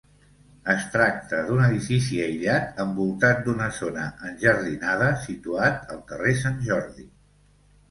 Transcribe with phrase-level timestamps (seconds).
[0.75, 7.09] Es tracta d'un edifici aïllat, envoltat d'una zona enjardinada, situat al carrer Sant Jordi.